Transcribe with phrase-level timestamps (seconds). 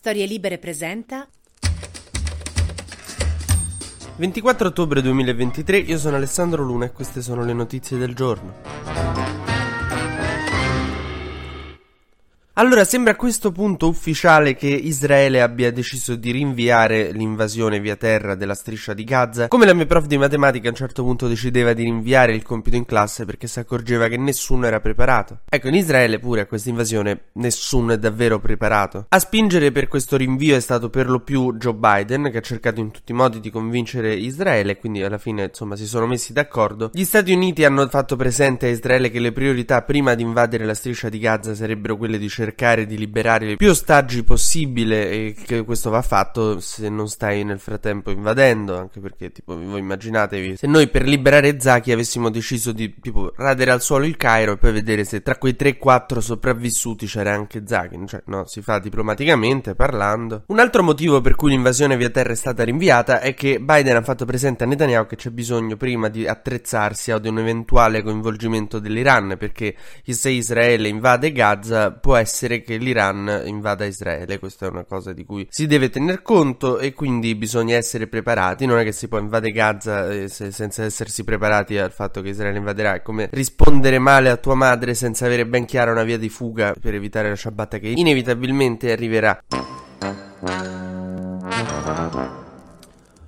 [0.00, 1.28] Storie Libere presenta
[4.16, 8.99] 24 ottobre 2023, io sono Alessandro Luna e queste sono le notizie del giorno.
[12.60, 18.34] Allora, sembra a questo punto ufficiale che Israele abbia deciso di rinviare l'invasione via terra
[18.34, 21.72] della striscia di Gaza, come la mia prof di matematica a un certo punto decideva
[21.72, 25.38] di rinviare il compito in classe perché si accorgeva che nessuno era preparato.
[25.48, 29.06] Ecco, in Israele pure a questa invasione nessuno è davvero preparato.
[29.08, 32.78] A spingere per questo rinvio è stato per lo più Joe Biden, che ha cercato
[32.78, 36.90] in tutti i modi di convincere Israele, quindi alla fine insomma si sono messi d'accordo.
[36.92, 40.74] Gli Stati Uniti hanno fatto presente a Israele che le priorità prima di invadere la
[40.74, 45.64] striscia di Gaza sarebbero quelle di cercare cercare di liberare più ostaggi possibile e che
[45.64, 50.66] questo va fatto se non stai nel frattempo invadendo, anche perché tipo voi immaginatevi se
[50.66, 54.72] noi per liberare Zaki avessimo deciso di tipo radere al suolo il Cairo e poi
[54.72, 60.42] vedere se tra quei 3-4 sopravvissuti c'era anche Zaki, cioè no, si fa diplomaticamente parlando.
[60.46, 64.02] Un altro motivo per cui l'invasione via terra è stata rinviata è che Biden ha
[64.02, 69.36] fatto presente a Netanyahu che c'è bisogno prima di attrezzarsi ad un eventuale coinvolgimento dell'Iran
[69.38, 69.76] perché
[70.10, 75.12] se Israele invade Gaza può essere essere che l'Iran invada Israele, questa è una cosa
[75.12, 79.08] di cui si deve tener conto e quindi bisogna essere preparati, non è che si
[79.08, 83.28] può invadere Gaza eh, se, senza essersi preparati al fatto che Israele invaderà, è come
[83.32, 87.28] rispondere male a tua madre senza avere ben chiara una via di fuga per evitare
[87.28, 89.69] la ciabatta che inevitabilmente arriverà.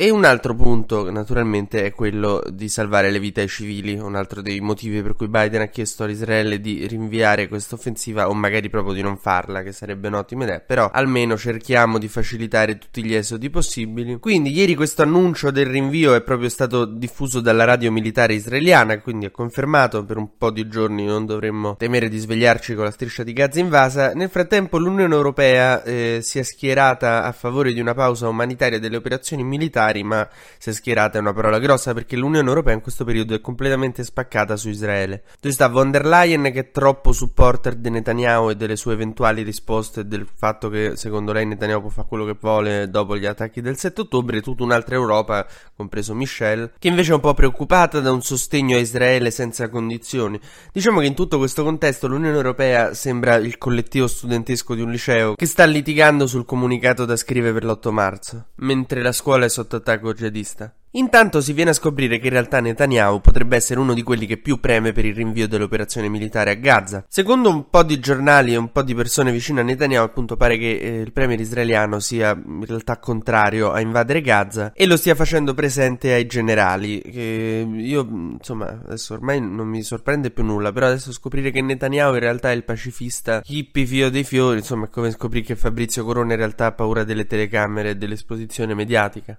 [0.00, 4.42] E un altro punto, naturalmente, è quello di salvare le vite ai civili, un altro
[4.42, 8.94] dei motivi per cui Biden ha chiesto all'Israele di rinviare questa offensiva o magari proprio
[8.94, 13.50] di non farla, che sarebbe un'ottima idea, però almeno cerchiamo di facilitare tutti gli esodi
[13.50, 14.20] possibili.
[14.20, 19.26] Quindi ieri questo annuncio del rinvio è proprio stato diffuso dalla radio militare israeliana, quindi
[19.26, 23.24] è confermato, per un po' di giorni non dovremmo temere di svegliarci con la striscia
[23.24, 24.12] di Gaza invasa.
[24.12, 28.96] Nel frattempo l'Unione Europea eh, si è schierata a favore di una pausa umanitaria delle
[28.96, 30.28] operazioni militari militari, ma
[30.62, 34.56] è schierata è una parola grossa perché l'Unione Europea in questo periodo è completamente spaccata
[34.56, 35.22] su Israele.
[35.40, 39.42] Dove sta von der Leyen che è troppo supporter di Netanyahu e delle sue eventuali
[39.42, 43.60] risposte del fatto che secondo lei Netanyahu può fare quello che vuole dopo gli attacchi
[43.60, 48.00] del 7 ottobre, e tutta un'altra Europa, compreso Michel, che invece è un po' preoccupata
[48.00, 50.38] da un sostegno a Israele senza condizioni.
[50.72, 55.34] Diciamo che in tutto questo contesto l'Unione Europea sembra il collettivo studentesco di un liceo
[55.34, 59.77] che sta litigando sul comunicato da scrivere per l'8 marzo, mentre la scuola è sotto
[59.78, 60.74] attacco jihadista.
[60.98, 64.36] Intanto si viene a scoprire che in realtà Netanyahu potrebbe essere uno di quelli che
[64.36, 67.04] più preme per il rinvio dell'operazione militare a Gaza.
[67.06, 70.58] Secondo un po' di giornali e un po' di persone vicine a Netanyahu, appunto pare
[70.58, 75.14] che eh, il premier israeliano sia in realtà contrario a invadere Gaza e lo stia
[75.14, 77.00] facendo presente ai generali.
[77.00, 82.14] Che io, insomma, adesso ormai non mi sorprende più nulla, però adesso scoprire che Netanyahu
[82.14, 86.04] in realtà è il pacifista hippie fio dei fiori, insomma, è come scoprire che Fabrizio
[86.04, 89.38] Corona in realtà ha paura delle telecamere e dell'esposizione mediatica.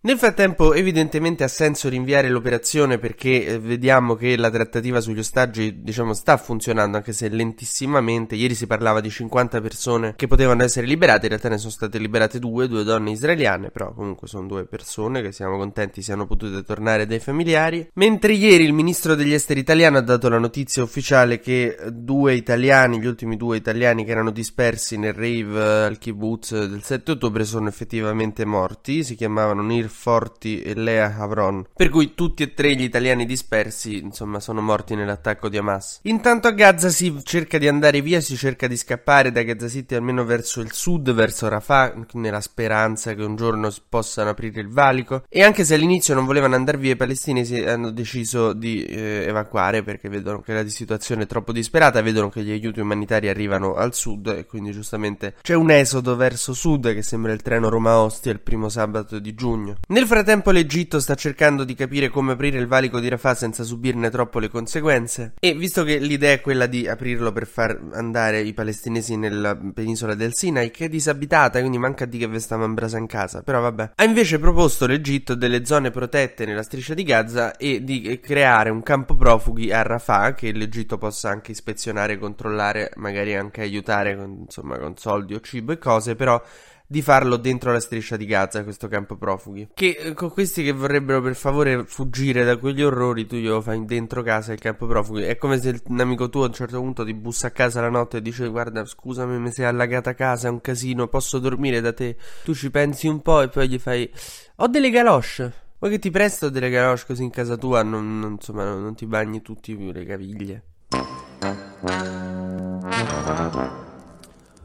[0.00, 5.82] Nel frattempo, evidentemente ha senso rinviare l'operazione perché eh, vediamo che la trattativa sugli ostaggi,
[5.82, 8.36] diciamo, sta funzionando anche se lentissimamente.
[8.36, 11.98] Ieri si parlava di 50 persone che potevano essere liberate, in realtà ne sono state
[11.98, 16.62] liberate due, due donne israeliane, però comunque sono due persone che siamo contenti siano potute
[16.62, 17.90] tornare dai familiari.
[17.94, 23.00] Mentre ieri il ministro degli esteri italiano ha dato la notizia ufficiale che due italiani,
[23.00, 27.66] gli ultimi due italiani che erano dispersi nel rave al kibbutz del 7 ottobre sono
[27.66, 32.82] effettivamente morti, si chiamavano Nir Forti e Lea Havron, per cui tutti e tre gli
[32.82, 36.00] italiani dispersi, insomma, sono morti nell'attacco di Hamas.
[36.02, 39.94] Intanto a Gaza si cerca di andare via, si cerca di scappare da Gaza City
[39.94, 45.24] almeno verso il sud, verso Rafah, nella speranza che un giorno possano aprire il valico.
[45.28, 49.82] E anche se all'inizio non volevano andare via, i palestinesi hanno deciso di eh, evacuare
[49.82, 53.94] perché vedono che la situazione è troppo disperata, vedono che gli aiuti umanitari arrivano al
[53.94, 58.40] sud e quindi giustamente c'è un esodo verso sud che sembra il treno Roma-Ostia il
[58.40, 59.76] primo sabato di giugno.
[59.90, 64.10] Nel frattempo l'Egitto sta cercando di capire come aprire il valico di Rafah senza subirne
[64.10, 65.32] troppo le conseguenze.
[65.40, 70.14] E visto che l'idea è quella di aprirlo per far andare i palestinesi nella penisola
[70.14, 73.42] del Sinai che è disabitata quindi manca di che ve sta in casa.
[73.42, 73.92] Però vabbè.
[73.94, 78.82] Ha invece proposto l'Egitto delle zone protette nella striscia di Gaza e di creare un
[78.82, 84.78] campo profughi a Rafah che l'Egitto possa anche ispezionare, controllare magari anche aiutare con, insomma
[84.78, 86.42] con soldi o cibo e cose però
[86.90, 89.68] di farlo dentro la striscia di Gaza, questo campo profughi.
[89.74, 93.84] Che eh, con questi che vorrebbero per favore fuggire da quegli orrori, tu glielo fai
[93.84, 95.24] dentro casa il campo profughi.
[95.24, 97.90] È come se un amico tuo a un certo punto ti bussa a casa la
[97.90, 101.92] notte e dice: Guarda, scusami, mi sei allagata casa, è un casino, posso dormire da
[101.92, 102.16] te.
[102.42, 104.10] Tu ci pensi un po' e poi gli fai:
[104.56, 105.66] Ho delle galosce.
[105.78, 107.82] Vuoi che ti presto delle galosce così in casa tua?
[107.82, 110.62] Non, non, insomma, non ti bagni tutti le caviglie.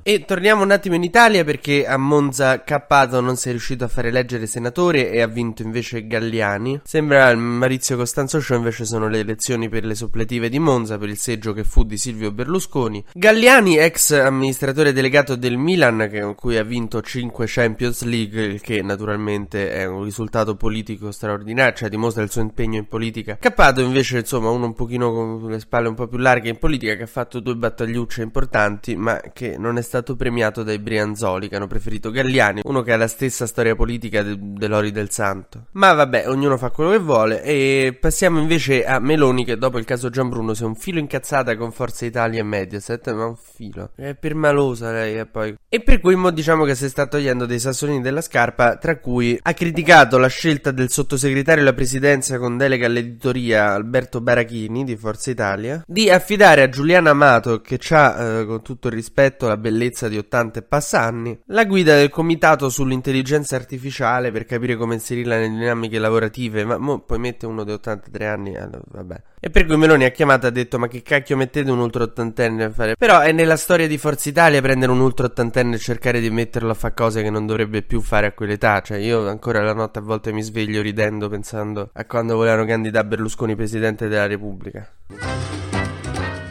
[0.06, 3.88] E torniamo un attimo in Italia perché a Monza Cappato non si è riuscito a
[3.88, 6.82] fare eleggere senatore e ha vinto invece Galliani.
[6.84, 11.08] Sembra il Maurizio Costanzo Show invece sono le elezioni per le suppletive di Monza per
[11.08, 13.02] il seggio che fu di Silvio Berlusconi.
[13.14, 18.82] Galliani, ex amministratore delegato del Milan, con cui ha vinto 5 Champions League, il che
[18.82, 23.38] naturalmente è un risultato politico straordinario, cioè dimostra il suo impegno in politica.
[23.40, 26.96] Cappato invece, insomma, uno un pochino con le spalle un po' più larghe in politica,
[26.96, 31.48] che ha fatto due battagliucce importanti, ma che non è stato stato premiato dai Brianzoli
[31.48, 35.68] che hanno preferito Galliani, uno che ha la stessa storia politica de- dell'Ori del Santo.
[35.74, 39.86] Ma vabbè, ognuno fa quello che vuole e passiamo invece a Meloni che dopo il
[39.86, 43.92] caso Gianbruno si è un filo incazzata con Forza Italia e Mediaset, ma un filo.
[43.96, 45.56] È permalosa lei e poi...
[45.70, 49.38] E per cui mo diciamo che si sta togliendo dei sassolini della scarpa, tra cui
[49.40, 55.30] ha criticato la scelta del sottosegretario alla presidenza con delega all'editoria Alberto Barachini di Forza
[55.30, 59.82] Italia di affidare a Giuliana Amato che ha eh, con tutto il rispetto la bellezza
[59.84, 64.96] bellezza di 80 e passa anni, la guida del comitato sull'intelligenza artificiale per capire come
[64.96, 69.22] inserirla nelle dinamiche lavorative, ma mo poi mette uno di 83 anni, allora, eh, vabbè.
[69.40, 72.04] E per cui Meloni ha chiamato e ha detto ma che cacchio mettete un ultra
[72.04, 72.96] ottantenne a fare?
[72.96, 76.72] Però è nella storia di Forza Italia prendere un ultra ottantenne e cercare di metterlo
[76.72, 80.00] a fare cose che non dovrebbe più fare a quell'età, cioè io ancora la notte
[80.00, 84.90] a volte mi sveglio ridendo pensando a quando volevano candidare Berlusconi presidente della Repubblica.